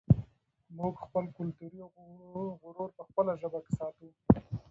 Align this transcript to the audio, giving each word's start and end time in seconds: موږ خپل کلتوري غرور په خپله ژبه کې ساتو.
موږ 0.77 0.93
خپل 1.03 1.23
کلتوري 1.37 1.79
غرور 2.63 2.89
په 2.97 3.03
خپله 3.09 3.31
ژبه 3.41 3.59
کې 3.65 3.71
ساتو. 3.79 4.07